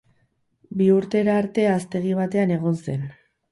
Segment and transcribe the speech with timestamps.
[0.79, 3.07] Bi urtera arte haztegi batean egon zen.